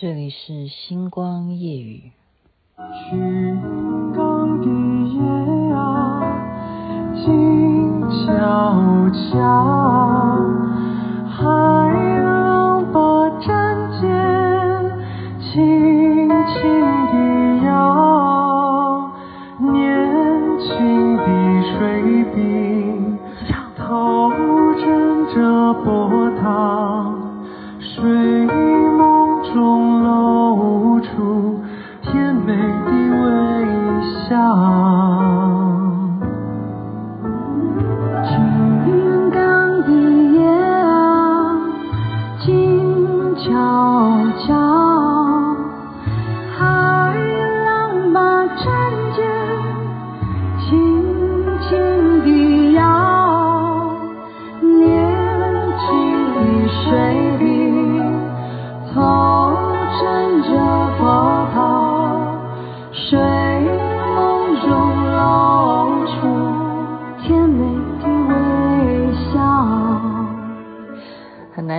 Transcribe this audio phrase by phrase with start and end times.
[0.00, 2.12] 这里是星光夜语。
[3.10, 3.60] 军
[4.14, 4.66] 港的
[5.08, 5.20] 夜
[5.74, 6.22] 啊，
[7.16, 9.87] 静悄悄，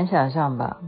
[0.09, 0.81] 想象吧？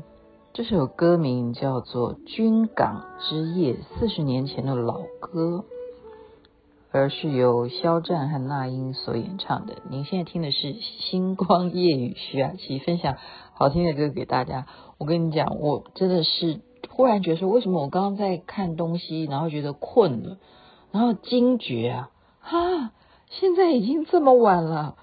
[0.52, 5.64] 这首歌名叫做《军港之夜》，四十年前的老歌，
[6.92, 9.76] 而是由肖战和那英所演唱的。
[9.92, 13.16] 您现在听的是《星光夜雨》，徐雅琪分享
[13.54, 14.66] 好听的歌给大家。
[14.98, 20.38] 我跟你讲，我真的是忽然觉得说，为什么我刚刚在看东西，然后觉得困了，
[20.92, 22.92] 然后惊觉啊，哈，
[23.30, 24.96] 现在已经这么晚了，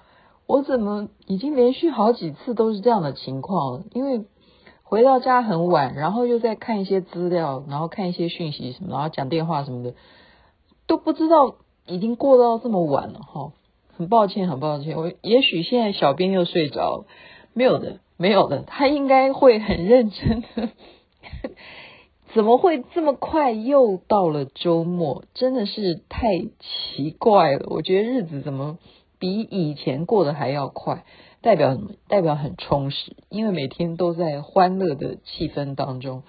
[0.49, 3.83] 我怎么已经连续好几次都是这样的情况？
[3.93, 4.25] 因为
[4.81, 9.93] 回到家很晚，然后又在看一些资料，然后看一些讯息什么，然后讲电话什么的，
[10.87, 13.51] 都不知道已经过到这么晚了哈。
[13.95, 17.05] 很抱歉，很抱歉，我也许现在小编又睡着了，
[17.53, 20.69] 没有的，没有的，他应该会很认真的。
[22.33, 25.25] 怎么会这么快又到了周末？
[25.35, 27.67] 真的是太奇怪了。
[27.69, 28.79] 我觉得日子怎么
[29.19, 31.03] 比以前过得还要快？
[31.41, 31.91] 代表什么？
[32.07, 36.23] 代表很充实，因为每天都在欢乐的气氛当中。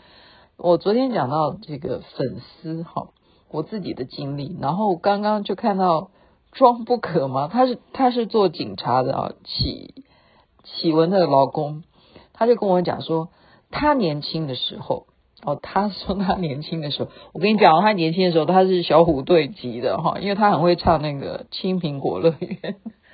[0.56, 3.08] 我昨天讲到这个粉丝哈，
[3.50, 6.10] 我自己的经历，然后刚刚就看到
[6.52, 7.48] 装不可吗？
[7.50, 10.04] 他是他是做警察的啊，启
[10.62, 11.82] 启文的老公，
[12.32, 13.30] 他就跟我讲说，
[13.70, 15.06] 他年轻的时候
[15.44, 22.58] 哦，他说他年轻的时候， 我跟你讲，他年轻的时候他是小虎队级的哈，因为他很会唱那个《青苹果乐园》。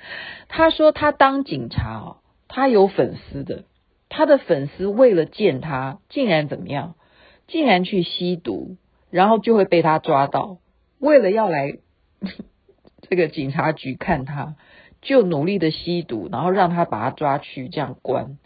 [0.49, 2.17] 他说他当警察哦，
[2.47, 3.63] 他有粉丝的，
[4.09, 6.95] 他的粉丝为了见他，竟然怎么样？
[7.47, 8.75] 竟然去吸毒，
[9.09, 10.57] 然后就会被他抓到。
[10.99, 11.77] 为了要来
[13.09, 14.55] 这个警察局看他，
[15.01, 18.37] 就努力的吸毒，然后让他把他抓去这样关。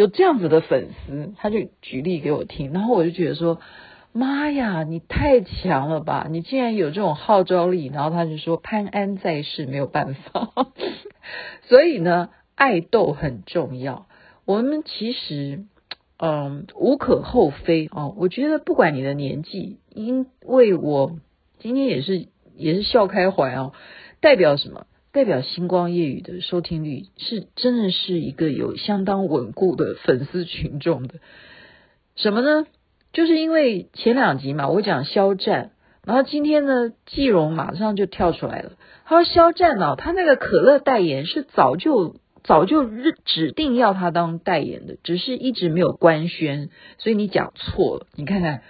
[0.00, 3.60] 有这样子的粉丝，他就举例给我听，然后我就觉得说。
[4.12, 6.26] 妈呀，你太强了吧！
[6.28, 10.50] 你竟然有这种号召力，然后他就说潘安在世没有办法，
[11.62, 14.08] 所以呢，爱豆很重要。
[14.44, 15.64] 我们其实，
[16.18, 18.12] 嗯，无可厚非哦。
[18.18, 21.16] 我觉得不管你的年纪，因为我
[21.60, 23.74] 今天也是也是笑开怀哦，
[24.20, 24.86] 代表什么？
[25.12, 31.16] 代表星光夜雨的收听率是真的是一个有相当稳固的粉丝群众的。
[32.14, 32.66] 什么呢？
[33.12, 35.72] 就是因为前两集嘛，我讲肖战，
[36.04, 38.72] 然后今天呢，季荣马上就跳出来了。
[39.04, 42.88] 他说肖战呢，他那个可乐代言是早就早就
[43.24, 48.06] 指定要他当代言的，只是一直没有官宣，所以你讲错了。
[48.14, 48.62] 你看看，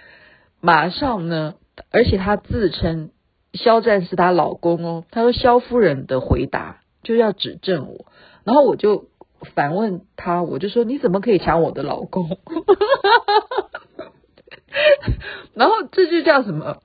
[0.59, 1.53] 马上呢，
[1.91, 3.11] 而且他自称
[3.53, 5.03] 肖战是他老公哦。
[5.11, 8.05] 他说肖夫人的回答就要指正我，
[8.43, 9.09] 然后我就
[9.55, 12.37] 反问他，我就说你怎么可以抢我的老公？
[15.53, 16.81] 然后这就叫什么？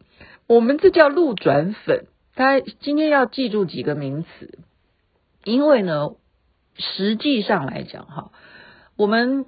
[0.48, 2.06] 我们这叫路转粉。
[2.34, 4.58] 大家今天要记住几个名词，
[5.44, 6.10] 因为呢，
[6.76, 8.30] 实际上来讲哈，
[8.96, 9.46] 我们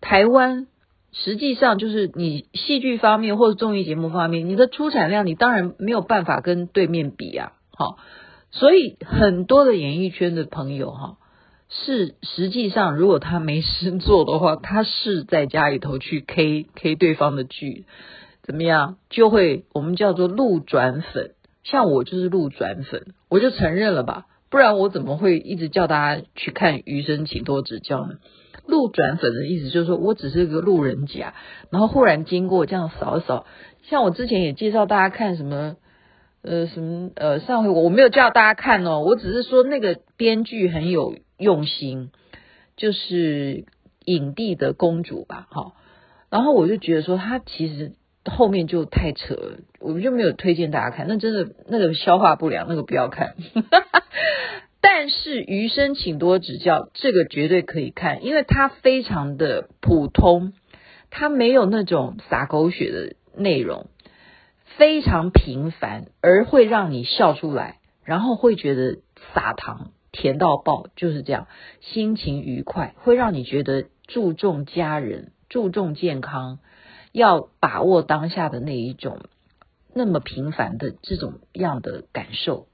[0.00, 0.68] 台湾
[1.12, 7.52] 实际上就是你戏剧方面或者综艺节目方面，你的出产量你当然没有办法跟对面比啊。
[7.70, 7.98] 好，
[8.50, 11.16] 所以很多的演艺圈的朋友哈，
[11.68, 17.86] 是实际上如果他没事做的话，他是在家里头去 K K 对方的剧。
[18.42, 28.14] 怎么样就会我们叫做路转粉，像我就是路转粉，我就承认了吧，不然我怎么会一直叫大家去看《余生，请多指教》呢？
[28.66, 31.34] 路转粉的意思就是说我只是个路人甲，
[31.70, 33.46] 然后忽然经过这样扫一扫，
[33.82, 35.76] 像我之前也介绍大家看什么
[36.42, 42.10] 呃什么呃上回我我没有叫大家看哦，我只是说那个编剧很有用心，
[42.76, 43.64] 就是
[44.04, 45.74] 影帝的公主吧，好，
[46.30, 47.92] 然后我就觉得说他其实。
[48.26, 51.06] 后面就太扯了，我们就没有推荐大家看。
[51.08, 53.34] 那真的那个消化不良，那个不要看。
[54.82, 60.54] 但是余生请多指教，这个绝对可以看，因为它非常的普通，
[61.10, 63.88] 它没有那种洒狗血的内容，
[64.76, 69.00] 非常平凡而会让你笑出来，然后会觉得
[69.34, 71.46] 撒糖甜到爆，就是这样，
[71.80, 76.58] 心情愉快，会让你觉得注重家人，注重健康，
[77.12, 79.20] 要把握当下的那一种
[79.92, 82.66] 那么平凡的这种样的感受。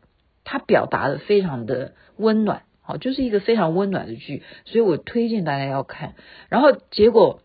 [0.48, 6.14] 他表达的非常的温暖，好，就是一个非常温暖的剧，所以我推荐大家要看。
[6.48, 7.40] 然后结果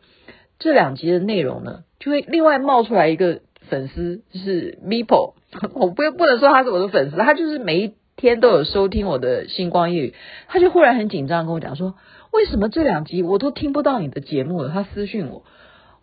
[0.59, 5.33] 这两集的内容呢，就会另外冒出来一个粉丝，就是 Mipo，
[5.74, 10.13] 我不不能说他是我的粉丝，他就是每一天都有收听我的星光夜语，
[10.47, 11.95] 他就忽然很紧张跟我讲说，
[12.31, 14.69] 为什么这两集我都听不到你的节目了？
[14.69, 15.44] 他私讯我，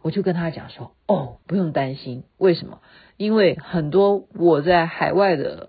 [0.03, 2.81] 我就跟他讲说，哦，不用担心，为什么？
[3.17, 5.69] 因为很多我在海外的。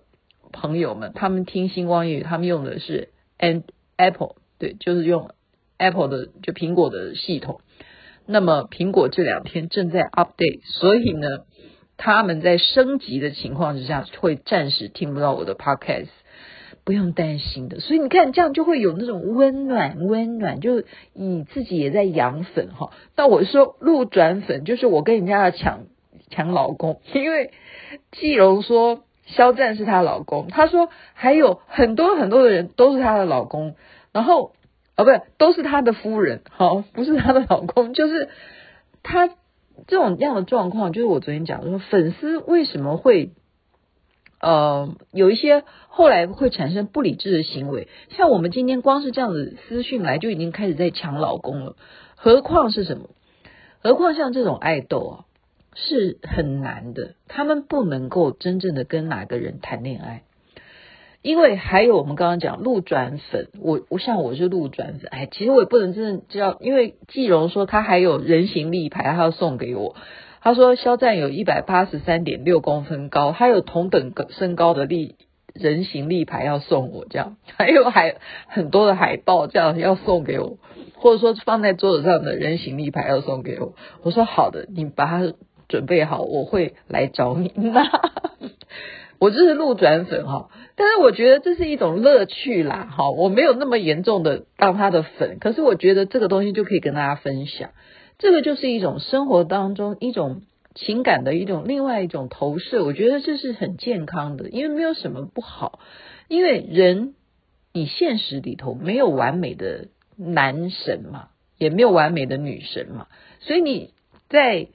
[0.51, 3.63] 朋友们，他们听星光夜语，他们用的是 and
[3.97, 5.31] Apple，对，就是用
[5.77, 7.61] Apple 的就苹果的系统。
[8.25, 11.27] 那么苹果这两天正在 update，所以呢，
[11.97, 16.09] 他们在升级的情况之下，会暂时听不到我的 podcast，
[16.83, 17.79] 不用担心的。
[17.79, 22.91] 所以你看，这样就会有那种温暖，温暖，就你自己也在养粉哈。
[23.15, 25.85] 那我说路转粉，就是我跟人家要抢
[26.29, 27.51] 抢老公，因为
[28.11, 29.03] 季荣说。
[29.35, 33.75] 肖战是她老公，她说还有很多很多的人都是她的老公，
[34.11, 34.53] 然后
[34.97, 38.29] 哦不是都是她的夫人，好不是她的老公，就是
[39.03, 43.31] 她这种样的状况，就是我昨天讲的说粉丝为什么会
[44.41, 51.75] 呃有一些后来会产生不理智的行为，像我们今天光是这样子私讯来就已经开始在抢老公了，
[52.15, 53.09] 何况是什么？
[53.81, 55.25] 何况像这种爱豆啊。
[55.75, 60.23] 是很难的，他们不能够真正的跟哪个人谈恋爱，
[61.21, 69.95] 因为还有我们刚刚讲路转粉，我我像我是路转粉，哎，其实我也不能真正知道，因为季荣说他还有人形立牌，他要送给我，
[70.41, 75.15] 他说肖战有一百八十三点六公分高，他有同等身高的立
[75.53, 77.37] 人形立牌要送我，这样。
[77.45, 78.15] 还有还
[78.47, 80.57] 很多的海报这样要送给我，
[80.95, 85.33] 或者说放在桌子上的人形立牌要送给我，我说好的，你把它。
[85.69, 87.53] 准备好，我会来找你。
[87.55, 87.87] 那
[89.19, 92.87] 我就是路转粉哈，但是我觉得这是一种乐趣啦。
[92.97, 97.71] 哈，我没有那么严重的当他的粉，可是我觉得这个东西就可以跟大家分享。
[98.17, 100.41] 这个就是一种生活当中一种
[100.73, 105.79] 情感的一种另外一种投射，我觉得这是很健康的，因为没有什么不好。
[106.29, 107.13] 因为人
[107.73, 111.27] 你现实里头没有完美的男神嘛，
[111.57, 113.07] 也没有完美的女神嘛，
[113.41, 113.93] 所以你
[114.29, 114.69] 在。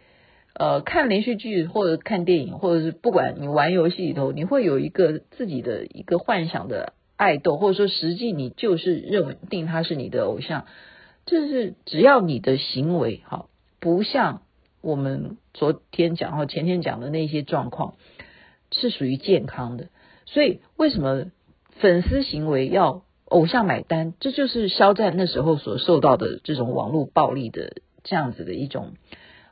[0.56, 10.66] 呃，看连续剧或者看电影，或者是不管你玩游戏里头，你会有一个自己的一个幻想的爱豆，或者说实际你就是认定他是你的偶像，
[11.26, 13.46] 就是只要你的行为哈，
[13.80, 14.42] 不像
[14.80, 17.96] 我们昨天讲或前天讲的那些状况，
[18.70, 19.88] 是属于健康的。
[20.24, 21.24] 所以为什么
[21.80, 24.14] 粉丝行为要偶像买单？
[24.20, 27.72] 这就是肖战那时候所受到的这种网络暴力的
[28.04, 28.92] 这样子的一种。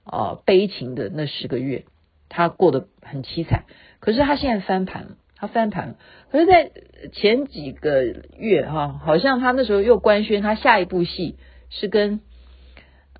[0.04, 1.84] 啊、悲情的那十个月，
[2.28, 3.64] 他过得很凄惨。
[4.00, 5.94] 可是他现在翻盘了，他翻盘了。
[6.30, 6.72] 可是，在
[7.12, 8.04] 前几个
[8.36, 11.36] 月哈、好像他那时候又官宣，他下一部戏
[11.70, 12.20] 是跟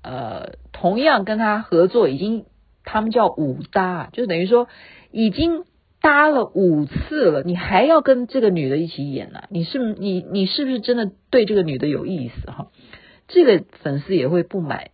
[0.01, 2.45] 呃同样跟他合作，已经
[2.83, 4.67] 他们叫五搭，就等于说
[5.11, 5.63] 已经
[6.01, 9.47] 搭了五次了，你还要跟这个女的一起演呢、啊？
[9.49, 12.67] 你是你你是不是真的对这个女的有意思哈？
[13.29, 14.91] 这个粉丝也会不买。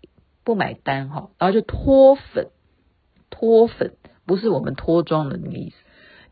[0.50, 2.48] 不买单哈，然后就脱粉，
[3.30, 3.94] 脱粉
[4.26, 5.76] 不是我们脱妆的那个意思，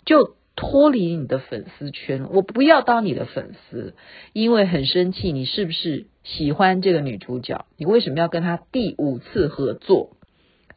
[0.05, 2.29] 就脱离你的粉丝圈。
[2.31, 3.93] 我不要当你的粉丝，
[4.33, 5.31] 因为很生气。
[5.31, 7.67] 你是不是喜欢这个女主角？
[7.77, 10.17] 你为什么要跟她第五次合作？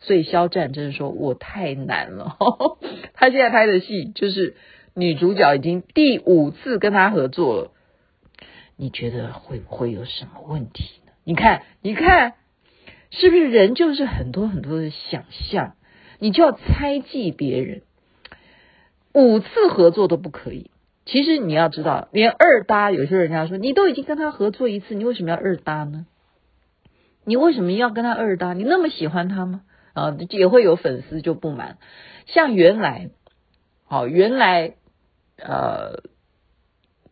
[0.01, 2.37] 所以肖战真是说我太难了。
[3.15, 4.55] 他现在拍的戏就是
[4.93, 7.71] 女主角已经第五次跟他合作了，
[8.77, 11.13] 你觉得会不会有什么问题呢？
[11.25, 12.35] 你看，你看。
[13.11, 15.75] 是不是人就是很多很多的想象？
[16.19, 17.83] 你就要猜忌别人，
[19.13, 20.71] 五次合作都不可以。
[21.07, 26.07] 其实你要知道，连二搭，有些人家说你都已经跟他合作一次，你为什么要二搭呢？
[27.25, 28.53] 你为什么要跟他二搭？
[28.53, 29.63] 你那么喜欢他吗？
[29.93, 31.79] 啊，也会有粉丝就不满。
[32.27, 33.11] 像原来，
[33.87, 34.75] 好，原来
[35.37, 36.03] 呃，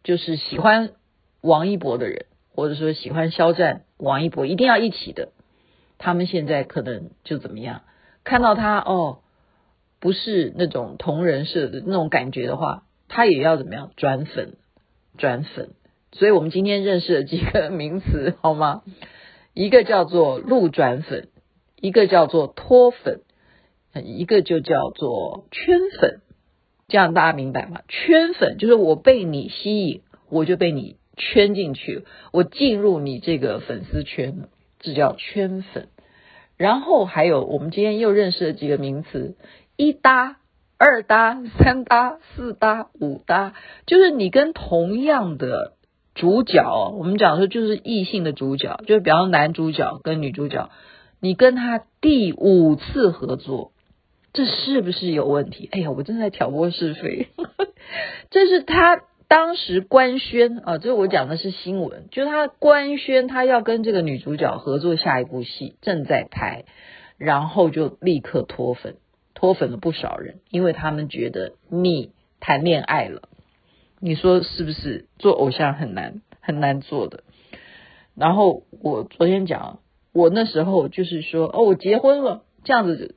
[0.05, 0.91] 就是喜欢
[1.41, 5.31] 王一博的人，或者说喜欢肖战、王一博，一定要一起的。
[5.99, 7.83] 他们现在可能就怎么样？
[8.25, 9.19] 看到他哦，
[10.01, 14.55] 不是那种同人设的那种感觉的话，他也要怎么样转粉
[15.17, 15.71] 转粉。
[16.13, 18.83] 所以我们今天认识了几个名词， 好吗？
[19.55, 21.29] 一个叫做路转粉，
[21.81, 23.23] 一个叫做脱粉，
[24.05, 26.21] 一个就叫做圈粉。
[26.87, 27.81] 这样大家明白吗？
[27.89, 34.49] 圈粉就是我被你吸引，我就被你圈进去，我进入你这个粉丝圈了，
[34.81, 35.89] 这叫圈粉。
[36.57, 39.37] 然后还有我们今天又认识了几个名词：
[39.77, 40.39] 一搭、
[40.77, 43.55] 二搭、三搭、四搭、五搭，
[43.87, 45.75] 就是你跟同样的
[46.15, 50.71] 主角，我们讲说就是异性的主角，就是比方男主角跟女主角，
[51.21, 53.73] 你跟他第五次合作。
[54.35, 55.69] 这是不是有问题？
[55.73, 57.29] 哎呀，我正在挑拨是非。
[58.31, 66.65] 这是他当时官宣啊，这我讲的是新闻，就是他官宣他要跟这个女主角合作下一部戏，正在拍，
[67.19, 68.97] 然后就立刻脱粉，
[69.35, 73.29] 脱粉了不少人，因为他们觉得你谈恋爱了，
[74.01, 75.09] 你说是不是？
[75.19, 77.23] 做偶像很难很难做的。
[78.15, 79.81] 然后我昨天讲，
[80.15, 83.15] 我那时候就是说，哦，我结婚了，这样子。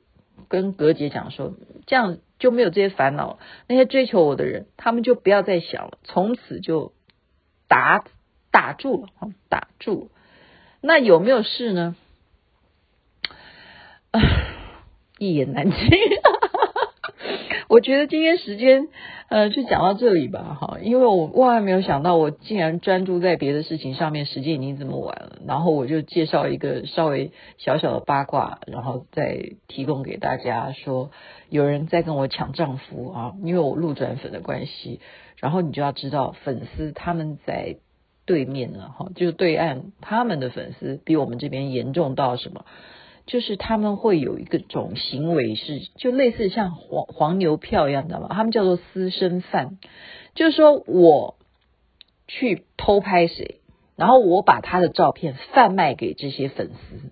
[0.52, 1.54] 跟格姐讲说，
[1.86, 3.38] 这样就没有这些烦恼了。
[3.68, 6.92] 那些追求我的人，他们就不要再想了，从此就
[7.68, 8.04] 打
[8.50, 10.10] 打住了，打住。
[10.82, 11.96] 那有没有事呢？
[15.18, 15.78] 一言难尽。
[17.72, 18.88] 我觉得今天时间，
[19.30, 25.38] 呃，就讲到这里吧，哈，因为我万万没有想到，我竟然专注在别的事情上面，时间已经这么晚了。
[25.46, 31.12] 然后我就介绍一个稍微小小的八卦，然后再提供给大家说，
[31.48, 35.00] 有人在跟我抢丈夫啊，因为我路转粉的关系。
[35.38, 37.76] 然后你就要知道，粉丝他们在
[38.26, 42.66] 对面呢，哈，就是对岸他们的粉丝比我们这边严重到什么？
[43.26, 48.28] 就是他们会有一个种行为是，就类似像黄黄牛票一样，知道吗？
[48.30, 49.78] 他们叫做私生饭，
[50.34, 51.36] 就是说我
[52.26, 53.60] 去偷拍谁，
[53.96, 57.10] 然后我把他的照片贩卖给这些粉丝，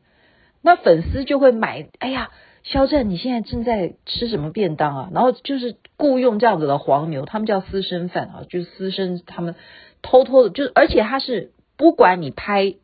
[0.62, 1.88] 那粉丝就会买。
[2.00, 2.31] 哎呀，
[2.64, 5.11] 肖战，你现在正在吃什么便当啊？
[5.14, 9.55] 然后就是雇佣这样子的黄牛，他们叫私生饭啊，就是私生，他们
[10.02, 12.75] 偷偷的，就是而且他是不管你拍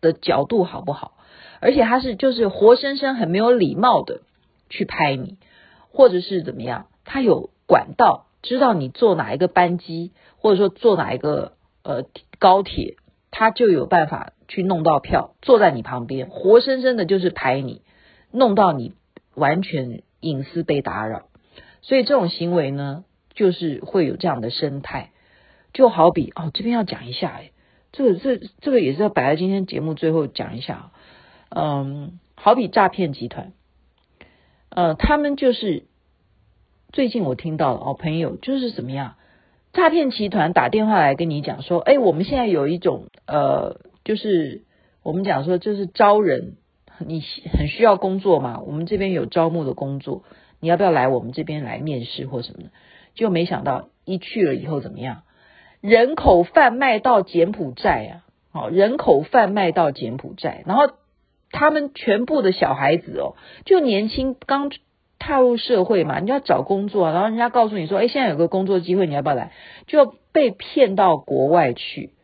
[0.00, 1.12] 的角度好不好。
[1.62, 4.22] 而且他是就是活生生很没有礼貌的
[4.68, 5.38] 去拍你，
[5.92, 6.88] 或者是怎么样？
[7.04, 11.52] 他有管道知道你坐哪一个班机，或者说坐哪一个
[11.84, 12.04] 呃
[12.40, 12.96] 高铁，
[13.30, 17.82] 他就有办法去弄到票，坐在你旁边，活生生的就是拍你，
[18.32, 18.94] 弄到你
[19.36, 21.28] 完全隐私被打扰。
[21.80, 23.04] 所以这种行为呢，
[23.34, 25.10] 就是会有这样的生态，
[25.72, 27.52] 就好比哦，这边要讲一下，哎，
[27.92, 30.90] 这个这这个也是要摆在今天节目最后讲一下。
[31.54, 33.52] 嗯，好比诈骗集团，
[34.70, 35.84] 呃，他们就是
[36.92, 39.16] 最近我听到了哦，朋友就是怎么样，
[39.74, 44.62] 诈骗集团打电话来跟你讲说，哎，我们现在有一种呃，就是
[45.02, 46.56] 我们讲说就是招人，
[46.98, 50.24] 你很需要工作嘛，我们这边有招募的工作，
[50.58, 52.70] 你要不要来我们这边来面试或什么的？
[53.14, 55.24] 就没想到一去了以后怎么样，
[55.82, 60.94] 人口贩卖到柬埔寨啊，好，人口贩卖到柬埔寨，然后。
[61.52, 64.72] 他们全部的小孩子哦，就年轻刚
[65.18, 69.52] 踏入社会嘛，你要找工作，然后人家告诉你说，哎，现在有个工作机会，你要不要来？
[69.86, 72.14] 就要被骗到国外去，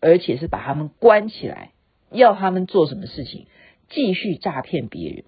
[0.00, 1.72] 而且是把他们关起来，
[2.10, 3.46] 要他们做什么事情？
[3.90, 5.24] 继续诈骗别人，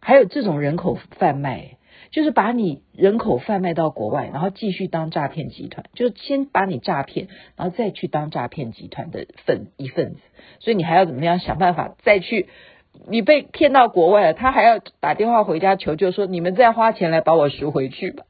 [0.00, 1.78] 还有这种人口贩卖。
[2.14, 10.20] 就是把你人口贩卖到国外，然后继续当诈骗集团，就是先把你诈骗，然后再去当诈骗集团的份一份子。
[10.60, 12.48] 所以你还要怎么样想办法再去？
[13.08, 18.24] 你被骗到国外了，他还要打电话回家求救，说你们再花钱来把我赎回去吧。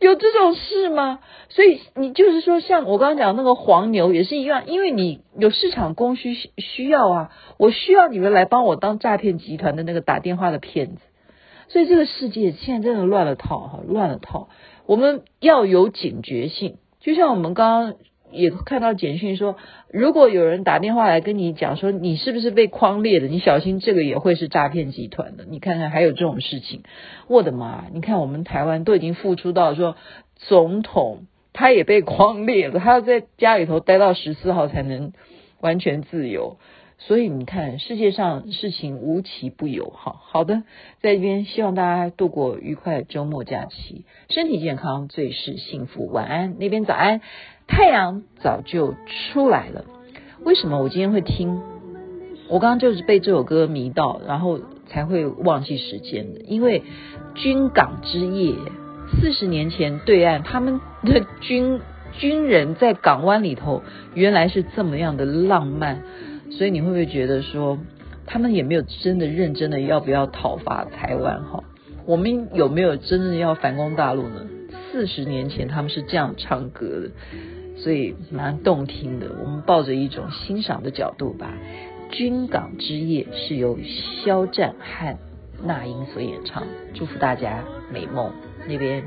[0.00, 1.20] 有这种事吗？
[1.48, 11.00] 所以你就是说，像我刚刚讲那个黄牛也是一样，因为你有市场供需需要啊，我需要你们来帮我当诈骗集团的那个打电话的骗子。
[11.70, 14.48] 所以这个世界现在真的乱了套哈，乱了套。
[14.86, 17.94] 我们要有警觉性，就像我们刚刚
[18.32, 19.56] 也看到简讯说，
[19.92, 25.44] 如果有人打电话来跟你讲说你是不是被匡列的，你小心这个也会是诈骗集团的。
[25.48, 26.82] 你看看还有这种事情，
[27.28, 27.84] 我的妈！
[27.92, 29.94] 你看我们台湾都已经付出到说，
[30.38, 35.12] 总统他也被匡列了，他要在家里头待到十四号才能
[35.60, 36.56] 完全自由。
[37.00, 39.86] 所以你看，世界上事情无奇不有。
[39.86, 40.62] 哈好的，
[41.00, 46.06] 在这边希望大家度过愉快的周末假期，身体健康最是幸福。
[46.12, 47.20] 晚安，那边早安，
[47.66, 48.94] 太阳早就
[49.32, 49.84] 出来了。
[50.44, 51.60] 为什么我今天会听？
[52.48, 56.40] 我刚刚就是被这首歌迷到，然后才会忘记时间的。
[56.40, 56.82] 因为
[57.34, 58.54] 军港之夜。
[59.20, 61.80] 四十年前对岸他们的军
[62.12, 63.82] 军人在港湾里头
[64.14, 66.04] 原来是这么样的浪漫，
[66.50, 67.78] 所以你会不会觉得说
[68.26, 71.64] 他们也没有真的认真的要不要讨伐台湾哈？
[72.06, 74.46] 我们有没有真正要反攻大陆呢？
[74.90, 77.10] 四十年前他们是这样唱歌的，
[77.76, 79.28] 所以蛮动听的。
[79.42, 81.52] 我们抱着一种欣赏的角度吧。
[82.12, 83.78] 《军港之夜》是由
[84.24, 85.16] 肖战和
[85.62, 86.64] 那英所演唱，
[86.94, 88.32] 祝福大家美梦。
[88.68, 89.04] 那边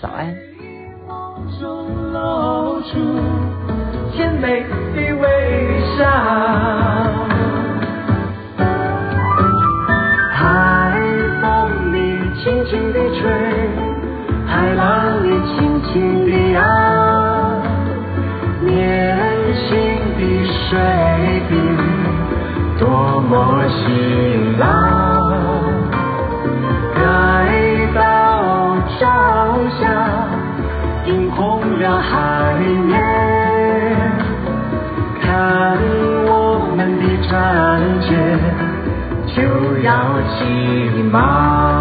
[0.00, 0.36] 早安。
[10.32, 10.42] 海
[11.40, 11.44] 风
[11.92, 11.96] 你
[12.42, 13.22] 轻轻地吹，
[14.46, 14.82] 海浪
[15.22, 15.92] 你轻轻
[16.26, 16.60] 地摇，
[18.60, 19.16] 年
[19.54, 19.68] 轻
[20.18, 20.20] 的
[20.68, 20.70] 水
[21.48, 21.52] 兵。
[22.76, 22.82] 多
[23.20, 23.32] 么
[23.68, 24.64] 辛劳，
[26.94, 26.98] 待
[27.94, 27.98] 到
[28.98, 29.00] 朝
[29.80, 29.82] 霞
[31.06, 31.40] 映红
[31.78, 32.12] 了海
[32.86, 33.03] 面，
[39.84, 41.73] 要起航。